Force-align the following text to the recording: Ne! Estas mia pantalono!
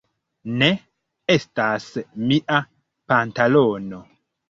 Ne! 0.61 0.69
Estas 1.35 1.87
mia 2.33 2.65
pantalono! 3.15 4.05